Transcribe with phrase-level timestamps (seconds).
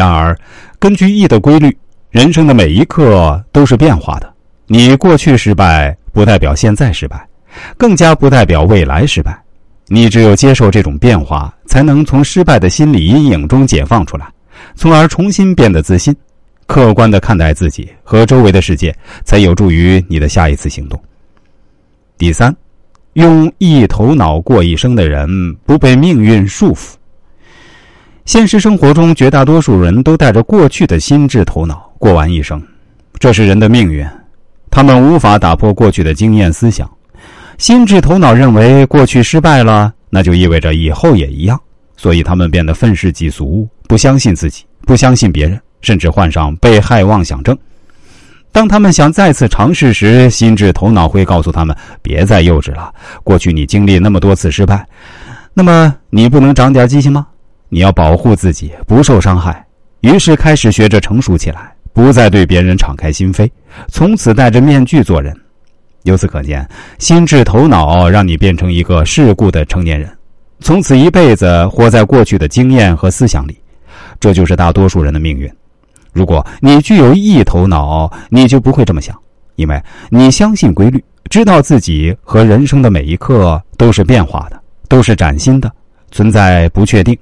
[0.00, 0.34] 然而，
[0.78, 1.76] 根据易的规律，
[2.10, 4.32] 人生的每一刻都是变化的。
[4.66, 7.22] 你过去失败，不代表现在失败，
[7.76, 9.38] 更加不代表未来失败。
[9.88, 14.26] 你只有接受这种变化，才能从失败的心理阴影中解放出来，
[14.74, 16.16] 从而重新变得自信。
[16.66, 20.98] 客观的看待自己和周围的世界，才有助于你的下一次行动。
[22.16, 22.56] 第三，
[23.12, 26.94] 用一头脑过一生的人，不被命运束缚。
[28.30, 32.62] 现实生活中，绝大多数人都带着过去的心智头脑过完一生，
[33.18, 34.06] 这是人的命运。
[34.70, 36.88] 他们无法打破过去的经验思想。
[37.58, 41.60] 心智头脑认为过去失败了，那就意味着以后也一样，
[41.96, 47.58] 所以他们变得愤世嫉俗，不相信自己，不相信别人，甚至患上被害妄想症。
[48.52, 54.86] 当他们想再次尝试时，心智头脑会告诉他们：“别再幼稚了，过去你经历那么多次失败，
[55.52, 57.26] 那么你不能长点记性吗？
[57.70, 59.64] 你要保护自己不受伤害。”
[60.02, 63.50] 于是开始学着成熟起来，不再对别人敞开心扉，
[63.88, 65.34] 从此戴着面具做人。
[66.04, 66.66] 由此可见，
[66.98, 70.10] 心智头脑让你变成一个世故的成年人，
[70.60, 73.58] 从此一辈子活在过去的经验和思想里，
[74.18, 75.50] 这就是大多数人的命运。
[76.14, 79.14] 如果你具有异头脑，你就不会这么想，
[79.56, 85.70] 因为你相信规律，知道自己和人生的每一刻都是变化的，都是崭新的，
[86.10, 87.14] 存在不确定，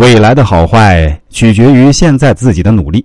[0.00, 3.04] 未来的好坏取决于现在自己的努力。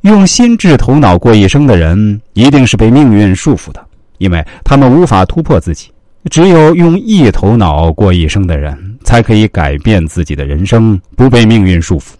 [0.00, 3.80] 用心智头脑过一生的人，一定是被命运束缚的，
[4.18, 5.92] 因为他们无法突破自己。
[6.32, 12.14] 只有用意头脑过一生的人，才可以改变自己的人生，不被命运束缚。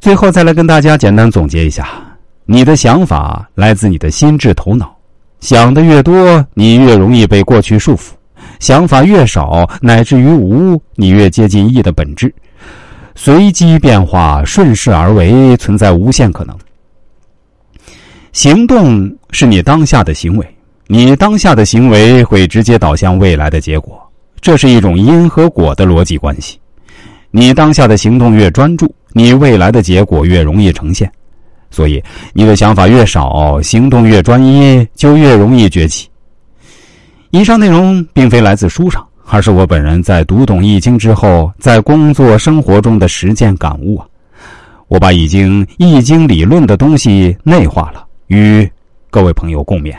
[0.00, 1.88] 最后，再来跟大家简单总结一下：
[2.44, 4.96] 你的想法来自你的心智头脑，
[5.40, 8.12] 想的越多，你越容易被过去束缚；
[8.62, 12.32] 想法越少，乃至于无，你越接近意的本质。
[13.16, 16.56] 随机变化，顺势而为，存在无限可能。
[18.30, 20.46] 行动是你当下的行为，
[20.86, 24.00] 你当下的行为会直接导向未来的结果，
[24.40, 26.56] 这是一种因和果的逻辑关系。
[27.32, 31.10] 你当下的行动越专注，你未来的结果越容易呈现。
[31.72, 32.00] 所以，
[32.32, 36.06] 你的想法越少，行动越专一，就越容易崛起。
[37.32, 39.04] 以上内容并非来自书上。
[39.24, 44.06] 而是我本人在读懂《易经》之后，在工作生活中的实践感悟啊！
[44.88, 48.68] 我把已经《易经》理论的东西内化了，与
[49.08, 49.94] 各位朋友共勉。